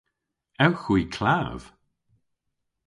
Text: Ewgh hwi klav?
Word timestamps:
Ewgh 0.65 0.83
hwi 0.85 1.01
klav? 1.15 1.61